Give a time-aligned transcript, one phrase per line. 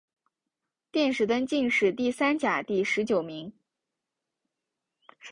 [0.89, 3.53] 殿试登进士第三甲第十九名。